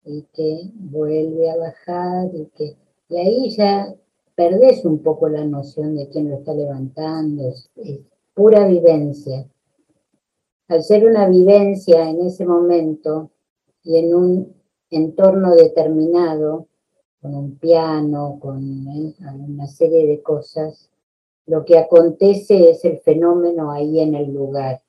y 0.06 0.23
que 0.34 0.69
vuelve 0.76 1.49
a 1.49 1.58
bajar 1.58 2.30
y 2.34 2.45
que 2.56 2.76
ahí 3.17 3.49
ya 3.52 3.93
perdés 4.36 4.86
un 4.86 4.99
poco 4.99 5.30
la 5.30 5.45
noción 5.45 5.95
de 5.95 6.10
quién 6.10 6.30
lo 6.30 6.38
está 6.38 6.54
levantando, 6.54 7.49
es 7.49 7.69
pura 8.34 8.67
vivencia 8.67 9.47
al 10.73 10.84
ser 10.84 11.06
una 11.06 11.28
vivencia 11.28 12.10
en 12.10 12.21
ese 12.21 12.45
momento 12.45 13.32
y 13.84 13.97
en 13.97 14.15
un 14.15 14.54
entorno 14.89 15.56
determinado, 15.56 16.67
con 17.21 17.36
un 17.36 17.58
piano, 17.58 18.38
con 18.39 18.88
¿eh? 18.88 19.13
una 19.47 19.67
serie 19.67 20.08
de 20.08 20.21
cosas, 20.21 20.89
lo 21.45 21.65
que 21.65 21.77
acontece 21.77 22.69
es 22.69 22.86
el 22.86 22.99
fenómeno 22.99 23.71
ahí 23.71 23.99
en 23.99 24.15
el 24.15 24.34
lugar. 24.34 24.82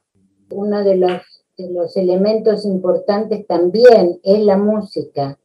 Uno 0.50 0.84
de 0.84 0.96
los, 0.96 1.96
elementos 1.96 2.64
importantes 2.64 3.46
también 3.46 4.20
es 4.22 4.40
la 4.40 4.56
música, 4.56 5.38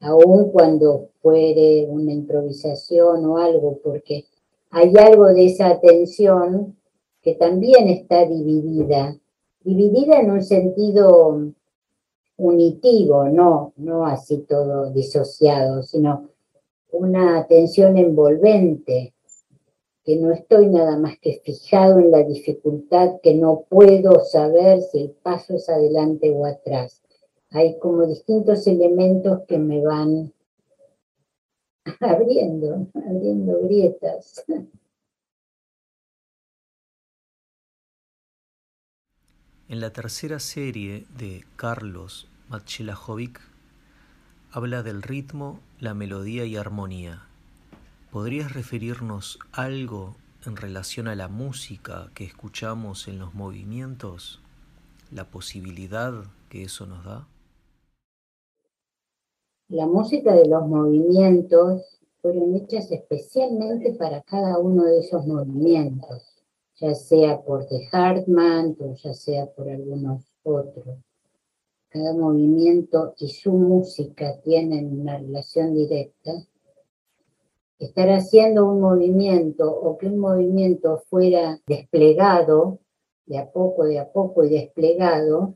aun 0.00 0.50
cuando 0.50 1.08
fuere 1.20 1.86
una 1.88 2.12
improvisación 2.12 3.24
o 3.26 3.38
algo, 3.38 3.78
porque 3.82 4.24
hay 4.70 4.92
algo 4.96 5.26
de 5.26 5.46
esa 5.46 5.68
atención 5.68 6.76
que 7.22 7.34
también 7.34 7.88
está 7.88 8.26
dividida. 8.26 9.16
Dividida 9.62 10.20
en 10.20 10.30
un 10.30 10.42
sentido 10.42 11.52
unitivo, 12.36 13.28
no, 13.28 13.72
no 13.76 14.06
así 14.06 14.38
todo 14.38 14.90
disociado, 14.90 15.82
sino 15.82 16.28
una 16.92 17.38
atención 17.38 17.98
envolvente, 17.98 19.14
que 20.08 20.16
no 20.16 20.32
estoy 20.32 20.68
nada 20.68 20.96
más 20.96 21.18
que 21.18 21.42
fijado 21.44 21.98
en 21.98 22.10
la 22.10 22.22
dificultad, 22.22 23.20
que 23.22 23.34
no 23.34 23.66
puedo 23.68 24.24
saber 24.24 24.80
si 24.80 25.02
el 25.02 25.10
paso 25.10 25.56
es 25.56 25.68
adelante 25.68 26.30
o 26.30 26.46
atrás. 26.46 27.02
Hay 27.50 27.78
como 27.78 28.06
distintos 28.06 28.66
elementos 28.66 29.42
que 29.46 29.58
me 29.58 29.82
van 29.84 30.32
abriendo, 32.00 32.86
abriendo 32.94 33.60
grietas. 33.64 34.46
En 39.68 39.80
la 39.80 39.92
tercera 39.92 40.38
serie 40.38 41.04
de 41.18 41.44
Carlos 41.56 42.28
Machelajovic 42.48 43.42
habla 44.52 44.82
del 44.82 45.02
ritmo, 45.02 45.60
la 45.78 45.92
melodía 45.92 46.46
y 46.46 46.56
armonía. 46.56 47.27
¿Podrías 48.12 48.54
referirnos 48.54 49.38
algo 49.52 50.16
en 50.46 50.56
relación 50.56 51.08
a 51.08 51.14
la 51.14 51.28
música 51.28 52.10
que 52.14 52.24
escuchamos 52.24 53.08
en 53.08 53.18
los 53.18 53.34
movimientos? 53.34 54.40
¿La 55.10 55.24
posibilidad 55.24 56.12
que 56.48 56.64
eso 56.64 56.86
nos 56.86 57.04
da? 57.04 57.26
La 59.68 59.86
música 59.86 60.34
de 60.34 60.46
los 60.46 60.66
movimientos 60.66 62.00
fueron 62.22 62.56
hechas 62.56 62.90
especialmente 62.90 63.94
para 63.94 64.22
cada 64.22 64.58
uno 64.58 64.84
de 64.84 65.00
esos 65.00 65.26
movimientos 65.26 66.38
ya 66.80 66.94
sea 66.94 67.40
por 67.42 67.66
The 67.66 67.88
Hartman 67.90 68.76
o 68.78 68.94
ya 68.94 69.12
sea 69.12 69.46
por 69.46 69.68
algunos 69.68 70.22
otros. 70.44 70.98
Cada 71.88 72.14
movimiento 72.14 73.14
y 73.18 73.28
su 73.30 73.52
música 73.52 74.38
tienen 74.42 75.00
una 75.00 75.18
relación 75.18 75.74
directa. 75.74 76.32
Estar 77.78 78.08
haciendo 78.10 78.66
un 78.66 78.80
movimiento 78.80 79.70
o 79.70 79.98
que 79.98 80.06
un 80.06 80.18
movimiento 80.18 81.02
fuera 81.08 81.60
desplegado, 81.66 82.80
de 83.26 83.38
a 83.38 83.50
poco, 83.50 83.84
de 83.84 83.98
a 83.98 84.10
poco 84.10 84.44
y 84.44 84.50
desplegado, 84.50 85.54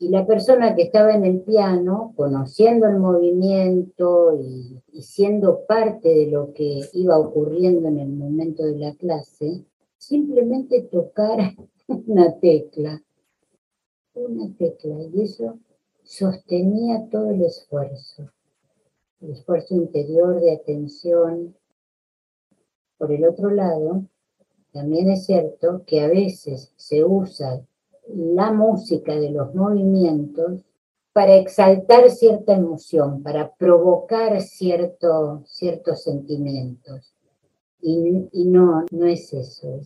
y 0.00 0.10
la 0.10 0.26
persona 0.26 0.76
que 0.76 0.82
estaba 0.82 1.12
en 1.14 1.24
el 1.24 1.40
piano, 1.40 2.12
conociendo 2.16 2.86
el 2.86 2.98
movimiento 2.98 4.38
y, 4.40 4.80
y, 4.92 5.02
siendo 5.02 5.66
parte 5.66 6.08
de 6.08 6.26
lo 6.28 6.52
que 6.52 6.82
iba 6.92 7.18
ocurriendo 7.18 7.88
en 7.88 7.98
el 7.98 8.10
momento 8.10 8.64
de 8.64 8.78
la 8.78 8.94
clase, 8.94 9.64
simplemente 9.96 10.82
tocar 10.82 11.56
una 12.06 12.38
tecla, 12.38 13.02
una 14.14 14.54
tecla, 14.56 15.02
y 15.12 15.22
eso 15.22 15.58
sostenía 16.04 17.08
todo 17.10 17.30
el 17.30 17.42
esfuerzo, 17.42 18.30
el 19.20 19.32
esfuerzo 19.32 19.74
interior 19.74 20.40
de 20.40 20.52
atención. 20.52 21.54
Por 22.96 23.12
el 23.12 23.24
otro 23.26 23.50
lado, 23.50 24.04
también 24.72 25.10
es 25.10 25.26
cierto 25.26 25.82
que 25.86 26.00
a 26.00 26.08
veces 26.08 26.72
se 26.76 27.04
usa 27.04 27.60
la 28.08 28.52
música 28.52 29.14
de 29.14 29.30
los 29.30 29.54
movimientos 29.54 30.64
para 31.12 31.36
exaltar 31.36 32.10
cierta 32.10 32.54
emoción, 32.54 33.22
para 33.22 33.52
provocar 33.54 34.40
cierto, 34.40 35.42
ciertos 35.46 36.02
sentimientos. 36.02 37.12
Y, 37.80 38.28
y 38.32 38.44
no, 38.44 38.84
no 38.90 39.06
es 39.06 39.32
eso, 39.32 39.80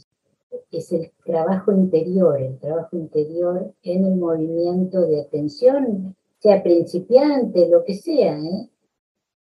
es 0.71 0.93
el 0.93 1.13
trabajo 1.25 1.73
interior, 1.73 2.41
el 2.41 2.59
trabajo 2.59 2.97
interior 2.97 3.73
en 3.83 4.05
el 4.05 4.17
movimiento 4.17 5.03
de 5.03 5.21
atención, 5.21 6.17
sea 6.39 6.63
principiante, 6.63 7.69
lo 7.69 7.85
que 7.85 7.95
sea, 7.95 8.39
¿eh? 8.39 8.69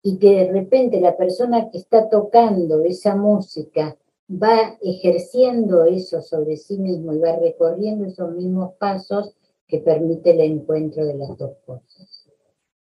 Y 0.01 0.17
que 0.17 0.45
de 0.45 0.51
repente 0.51 1.01
la 1.01 1.17
persona 1.17 1.69
que 1.69 1.77
está 1.77 2.09
tocando 2.09 2.83
esa 2.83 3.15
música 3.15 3.97
va 4.31 4.77
ejerciendo 4.81 5.85
eso 5.85 6.21
sobre 6.21 6.57
sí 6.57 6.77
mismo 6.77 7.13
y 7.13 7.19
va 7.19 7.35
recorriendo 7.35 8.05
esos 8.05 8.31
mismos 8.31 8.73
pasos 8.75 9.33
que 9.67 9.79
permite 9.79 10.31
el 10.31 10.41
encuentro 10.41 11.05
de 11.05 11.15
las 11.15 11.37
dos 11.37 11.57
cosas. 11.65 12.27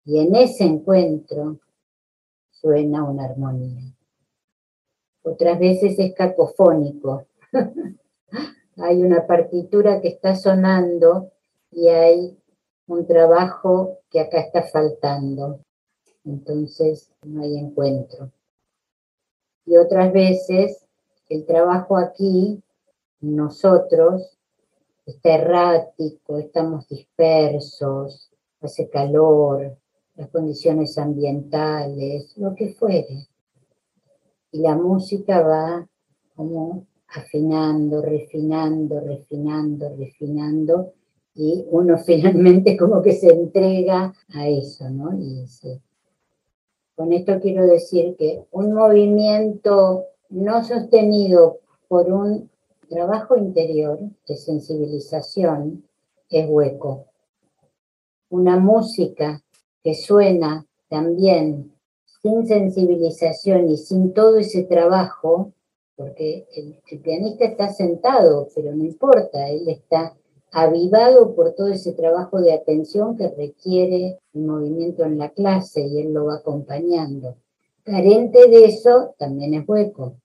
Y 0.06 0.20
en 0.20 0.36
ese 0.36 0.66
encuentro 0.66 1.60
suena 2.52 3.04
una 3.04 3.26
armonía. 3.26 3.94
Otras 5.24 5.60
veces 5.60 5.98
es 6.00 6.14
cacofónico. 6.14 7.26
hay 8.78 9.02
una 9.02 9.28
partitura 9.28 10.02
que 10.02 10.10
está 10.10 10.36
sonando 10.36 11.32
y 11.72 11.88
hay 11.90 12.38
un 12.88 13.06
trabajo 13.06 14.00
que 14.10 14.20
acá 14.20 14.40
está 14.40 14.64
faltando. 14.64 15.60
Entonces 16.26 17.12
no 17.26 17.42
hay 17.42 17.58
encuentro. 17.58 18.32
Y 19.66 19.78
otras 19.78 20.12
veces 20.12 20.86
el 21.30 21.46
trabajo 21.46 21.98
aquí, 21.98 22.62
nosotros, 23.22 24.38
está 25.06 25.36
errático, 25.36 26.38
estamos 26.38 26.88
dispersos, 26.88 28.32
hace 28.62 28.90
calor, 28.90 29.78
las 30.16 30.30
condiciones 30.30 30.98
ambientales, 30.98 32.36
lo 32.38 32.56
que 32.56 32.74
fuere. 32.74 33.28
Y 34.52 34.60
la 34.62 34.76
música 34.76 35.42
va 35.42 35.88
como 36.36 36.88
afinando, 37.08 38.02
refinando, 38.02 39.00
refinando, 39.00 39.96
refinando, 39.96 40.94
y 41.36 41.66
uno 41.70 41.98
finalmente 42.06 42.78
como 42.78 43.02
que 43.02 43.14
se 43.14 43.28
entrega 43.28 44.14
a 44.34 44.48
eso, 44.48 44.90
¿no? 44.90 45.18
Y 45.18 45.46
Con 47.00 47.14
esto 47.14 47.40
quiero 47.40 47.66
decir 47.66 48.18
que 48.18 48.44
un 48.52 48.74
movimiento 48.74 50.08
no 50.28 50.66
sostenido 50.66 51.60
por 51.88 52.12
un 52.12 52.50
trabajo 52.90 53.38
interior 53.38 54.00
de 54.28 54.36
sensibilización 54.36 55.88
es 56.30 56.46
hueco. 56.50 57.06
Una 58.30 58.60
música 58.60 59.42
que 59.82 59.96
suena 59.96 60.66
también 60.90 61.72
sin 62.22 62.46
sensibilización 62.46 63.70
y 63.70 63.78
sin 63.78 64.14
todo 64.14 64.36
ese 64.36 64.64
trabajo, 64.64 65.54
porque 65.96 66.48
el, 66.54 67.00
pianista 67.00 67.46
está 67.46 67.70
sentado, 67.72 68.50
pero 68.54 68.76
no 68.76 68.84
importa, 68.84 69.48
él 69.48 69.70
está 69.70 70.18
avivado 70.52 71.36
por 71.36 71.54
todo 71.54 71.68
ese 71.68 71.94
trabajo 71.94 72.42
de 72.42 72.54
atención 72.54 73.18
que 73.18 73.28
requiere 73.30 74.20
el 74.34 74.42
movimiento 74.42 75.04
en 75.04 75.18
la 75.18 75.30
clase 75.30 75.82
y 75.82 76.02
él 76.02 76.14
lo 76.14 76.26
va 76.26 76.36
acompañando. 76.36 77.36
Carente 77.84 78.48
de 78.48 78.66
eso 78.66 79.16
también 79.18 79.54
es 79.54 79.68
hueco. 79.68 80.16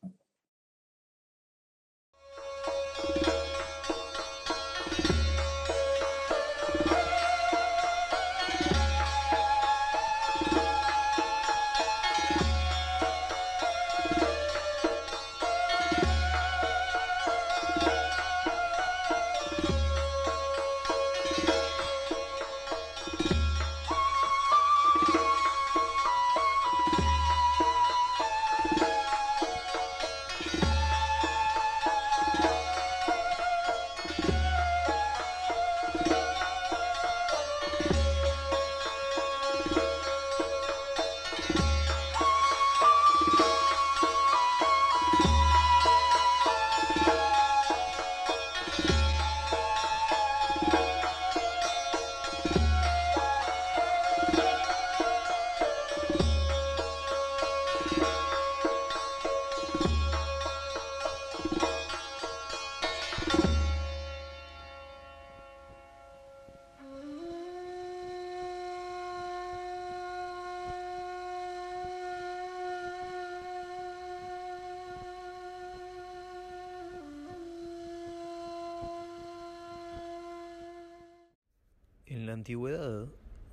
Antigüedad, 82.44 83.06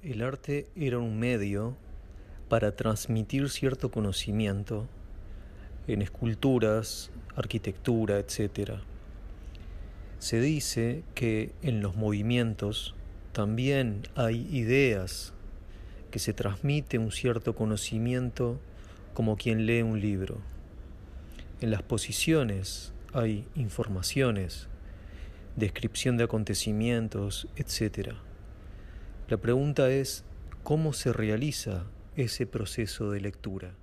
el 0.04 0.22
arte 0.22 0.68
era 0.76 1.00
un 1.00 1.18
medio 1.18 1.78
para 2.50 2.76
transmitir 2.76 3.50
cierto 3.50 3.90
conocimiento 3.90 4.86
en 5.88 6.02
esculturas, 6.02 7.10
arquitectura, 7.38 8.20
etc. 8.20 8.82
Se 10.20 10.42
dice 10.42 11.06
que 11.16 11.54
en 11.62 11.80
los 11.80 11.96
movimientos 11.96 12.94
también 13.32 14.10
hay 14.16 14.46
ideas, 14.52 15.32
que 16.12 16.20
se 16.20 16.34
transmite 16.34 16.98
un 16.98 17.14
cierto 17.14 17.56
conocimiento 17.56 18.60
como 19.14 19.38
quien 19.38 19.66
lee 19.66 19.84
un 19.84 20.02
libro. 20.02 20.40
En 21.62 21.72
las 21.72 21.82
posiciones 21.82 22.92
hay 23.14 23.48
informaciones, 23.56 24.68
descripción 25.56 26.18
de 26.18 26.26
acontecimientos, 26.26 27.48
etc. 27.56 28.16
La 29.32 29.38
pregunta 29.38 29.90
es, 29.90 30.26
¿cómo 30.62 30.92
se 30.92 31.14
realiza 31.14 31.86
ese 32.18 32.46
proceso 32.46 33.12
de 33.12 33.22
lectura? 33.22 33.78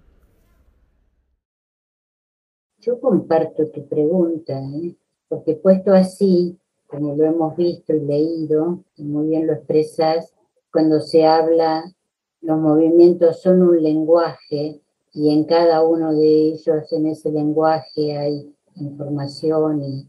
Yo 2.81 3.01
comparto 3.01 3.67
tu 3.69 3.89
pregunta, 3.89 4.61
¿eh? 4.61 4.95
porque 5.27 5.55
puesto 5.55 5.95
así, 5.95 6.59
como 6.87 7.17
lo 7.17 7.25
hemos 7.25 7.57
visto 7.57 7.95
y 7.95 8.01
leído, 8.01 8.85
y 8.99 9.05
muy 9.05 9.29
bien 9.29 9.47
lo 9.47 9.55
expresas, 9.55 10.35
cuando 10.71 11.01
se 11.01 11.25
habla, 11.25 11.95
los 12.43 12.59
movimientos 12.59 13.41
son 13.41 13.63
un 13.63 13.83
lenguaje 13.83 14.83
y 15.15 15.33
en 15.33 15.45
cada 15.45 15.81
uno 15.81 16.13
de 16.13 16.29
ellos, 16.29 16.93
en 16.93 17.07
ese 17.07 17.33
lenguaje, 17.33 18.19
hay 18.19 18.55
información 18.75 19.83
y 19.83 20.07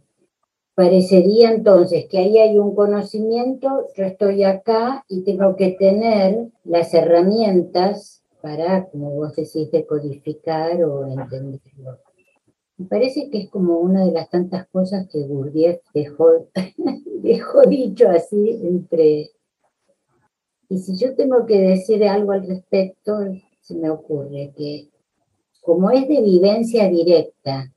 Parecería 0.79 1.51
entonces 1.51 2.05
que 2.09 2.19
ahí 2.19 2.37
hay 2.37 2.57
un 2.57 2.73
conocimiento, 2.73 3.87
yo 3.97 4.05
estoy 4.05 4.45
acá 4.45 5.03
y 5.09 5.25
tengo 5.25 5.57
que 5.57 5.71
tener 5.71 6.51
las 6.63 6.93
herramientas 6.93 8.23
para, 8.41 8.85
como 8.85 9.11
vos 9.11 9.35
decís, 9.35 9.69
decodificar 9.71 10.81
o 10.85 11.05
entenderlo. 11.05 11.97
Me 12.77 12.85
parece 12.85 13.29
que 13.29 13.39
es 13.39 13.49
como 13.49 13.79
una 13.79 14.05
de 14.05 14.13
las 14.13 14.29
tantas 14.29 14.69
cosas 14.69 15.05
que 15.11 15.27
Gurdjieff 15.27 15.81
dejó, 15.93 16.47
dejó 17.23 17.63
dicho 17.63 18.07
así 18.07 18.61
entre... 18.63 19.31
Y 20.69 20.77
si 20.77 20.95
yo 20.95 21.13
tengo 21.13 21.45
que 21.45 21.59
decir 21.59 22.05
algo 22.05 22.31
al 22.31 22.47
respecto, 22.47 23.17
se 23.59 23.75
me 23.75 23.89
ocurre 23.89 24.53
que 24.55 24.87
como 25.61 25.91
es 25.91 26.07
de 26.07 26.21
vivencia 26.21 26.87
directa, 26.87 27.69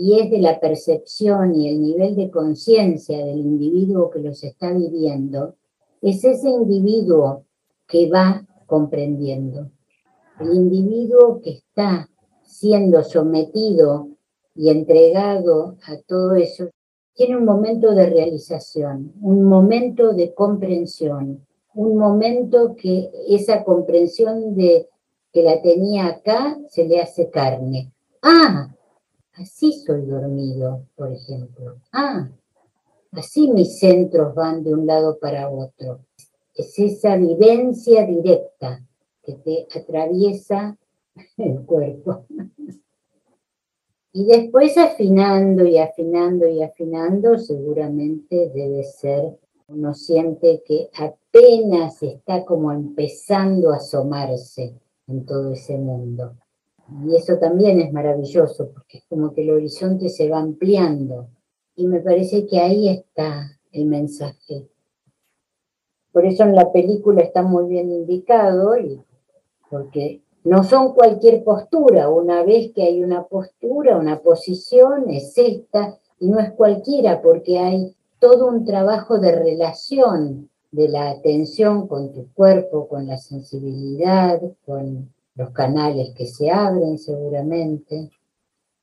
y 0.00 0.20
es 0.20 0.30
de 0.30 0.38
la 0.38 0.60
percepción 0.60 1.56
y 1.56 1.68
el 1.68 1.82
nivel 1.82 2.14
de 2.14 2.30
conciencia 2.30 3.18
del 3.18 3.40
individuo 3.40 4.10
que 4.10 4.20
los 4.20 4.44
está 4.44 4.72
viviendo, 4.72 5.56
es 6.00 6.24
ese 6.24 6.48
individuo 6.48 7.44
que 7.88 8.08
va 8.08 8.46
comprendiendo. 8.66 9.70
El 10.38 10.54
individuo 10.54 11.40
que 11.42 11.50
está 11.50 12.08
siendo 12.44 13.02
sometido 13.02 14.08
y 14.54 14.70
entregado 14.70 15.76
a 15.84 15.96
todo 16.06 16.36
eso, 16.36 16.68
tiene 17.14 17.36
un 17.36 17.44
momento 17.44 17.92
de 17.92 18.06
realización, 18.08 19.12
un 19.20 19.44
momento 19.44 20.12
de 20.12 20.32
comprensión, 20.32 21.44
un 21.74 21.98
momento 21.98 22.76
que 22.76 23.10
esa 23.28 23.64
comprensión 23.64 24.54
de 24.54 24.88
que 25.32 25.42
la 25.42 25.60
tenía 25.60 26.06
acá 26.06 26.56
se 26.68 26.86
le 26.86 27.00
hace 27.00 27.30
carne. 27.30 27.92
Ah, 28.22 28.72
así 29.38 29.72
soy 29.72 30.02
dormido, 30.06 30.84
por 30.96 31.12
ejemplo. 31.12 31.76
Ah, 31.92 32.28
así 33.12 33.50
mis 33.52 33.78
centros 33.78 34.34
van 34.34 34.62
de 34.62 34.74
un 34.74 34.86
lado 34.86 35.18
para 35.18 35.48
otro. 35.48 36.00
Es 36.54 36.78
esa 36.78 37.16
vivencia 37.16 38.04
directa 38.04 38.84
que 39.22 39.34
te 39.34 39.66
atraviesa 39.78 40.76
el 41.36 41.64
cuerpo. 41.64 42.26
Y 44.12 44.24
después 44.26 44.76
afinando 44.76 45.64
y 45.64 45.78
afinando 45.78 46.48
y 46.48 46.62
afinando, 46.62 47.38
seguramente 47.38 48.50
debe 48.52 48.82
ser, 48.82 49.38
uno 49.68 49.94
siente 49.94 50.62
que 50.66 50.88
apenas 50.94 52.02
está 52.02 52.44
como 52.44 52.72
empezando 52.72 53.70
a 53.70 53.76
asomarse 53.76 54.74
en 55.06 55.26
todo 55.26 55.52
ese 55.52 55.76
mundo. 55.76 56.34
Y 57.04 57.14
eso 57.14 57.38
también 57.38 57.80
es 57.80 57.92
maravilloso, 57.92 58.70
porque 58.72 58.98
es 58.98 59.04
como 59.08 59.34
que 59.34 59.42
el 59.42 59.50
horizonte 59.50 60.08
se 60.08 60.28
va 60.28 60.38
ampliando. 60.38 61.28
Y 61.76 61.86
me 61.86 62.00
parece 62.00 62.46
que 62.46 62.58
ahí 62.58 62.88
está 62.88 63.58
el 63.72 63.86
mensaje. 63.86 64.68
Por 66.12 66.24
eso 66.24 66.44
en 66.44 66.54
la 66.54 66.72
película 66.72 67.22
está 67.22 67.42
muy 67.42 67.68
bien 67.68 67.90
indicado, 67.90 68.76
y 68.78 69.00
porque 69.70 70.22
no 70.44 70.64
son 70.64 70.94
cualquier 70.94 71.44
postura. 71.44 72.08
Una 72.08 72.42
vez 72.42 72.72
que 72.74 72.82
hay 72.84 73.02
una 73.02 73.24
postura, 73.26 73.98
una 73.98 74.20
posición, 74.20 75.10
es 75.10 75.36
esta, 75.36 75.98
y 76.18 76.28
no 76.28 76.40
es 76.40 76.52
cualquiera, 76.52 77.20
porque 77.20 77.58
hay 77.58 77.94
todo 78.18 78.48
un 78.48 78.64
trabajo 78.64 79.18
de 79.18 79.32
relación 79.32 80.48
de 80.72 80.88
la 80.88 81.10
atención 81.10 81.86
con 81.86 82.12
tu 82.12 82.32
cuerpo, 82.32 82.88
con 82.88 83.06
la 83.06 83.18
sensibilidad, 83.18 84.40
con 84.64 85.12
los 85.38 85.50
canales 85.50 86.10
que 86.16 86.26
se 86.26 86.50
abren 86.50 86.98
seguramente. 86.98 88.10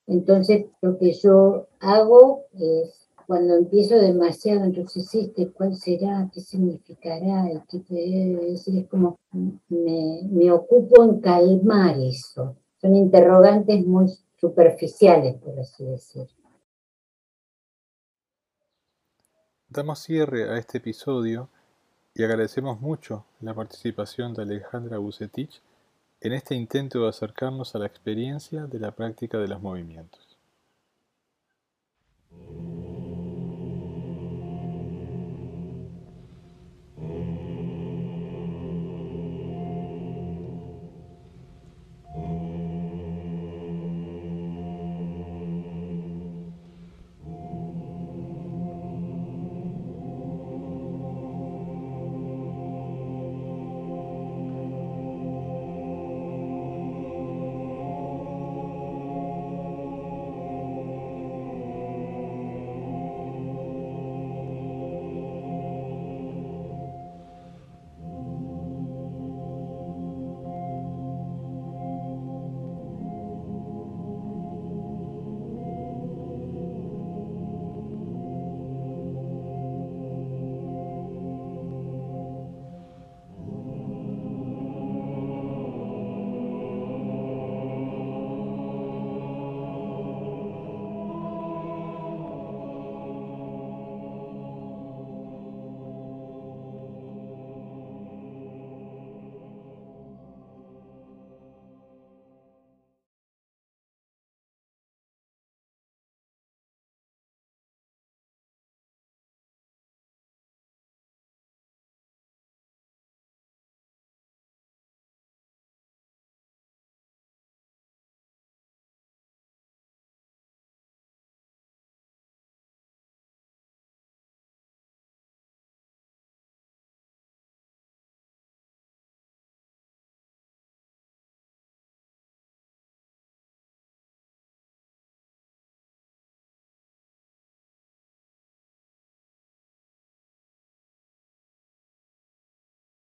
Entonces, 0.08 0.68
lo 0.82 0.98
que 0.98 1.12
yo 1.12 1.68
hago 1.82 2.46
es, 2.54 3.10
cuando 3.28 3.56
empiezo 3.56 3.96
demasiado, 3.96 4.64
entonces, 4.64 5.14
este, 5.14 5.52
¿cuál 5.52 5.76
será? 5.76 6.30
¿Qué 6.34 6.40
significará? 6.40 7.44
¿Qué 7.70 7.82
debe 7.90 8.52
decir? 8.52 8.78
Es 8.78 8.88
como, 8.88 9.20
me, 9.68 10.22
me 10.32 10.52
ocupo 10.52 11.04
en 11.04 11.20
calmar 11.20 11.98
eso. 12.00 12.56
Son 12.78 12.96
interrogantes 12.96 13.86
muy 13.86 14.08
superficiales, 14.40 15.36
por 15.36 15.60
así 15.60 15.84
decir. 15.84 16.28
Damos 19.68 20.00
cierre 20.00 20.50
a 20.50 20.58
este 20.58 20.78
episodio 20.78 21.50
y 22.14 22.24
agradecemos 22.24 22.80
mucho 22.80 23.26
la 23.42 23.54
participación 23.54 24.34
de 24.34 24.44
Alejandra 24.44 25.00
Bucetich 25.00 25.62
en 26.26 26.34
este 26.34 26.56
intento 26.56 27.04
de 27.04 27.10
acercarnos 27.10 27.76
a 27.76 27.80
la 27.80 27.86
experiencia 27.86 28.66
de 28.66 28.80
la 28.80 28.96
práctica 28.96 29.38
de 29.38 29.48
los 29.48 29.62
movimientos. 29.62 30.36